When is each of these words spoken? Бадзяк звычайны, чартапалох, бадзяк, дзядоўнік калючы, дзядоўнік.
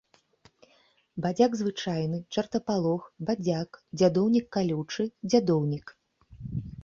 Бадзяк 1.23 1.51
звычайны, 1.59 2.17
чартапалох, 2.37 3.03
бадзяк, 3.31 3.69
дзядоўнік 3.99 4.45
калючы, 4.57 5.03
дзядоўнік. 5.29 5.85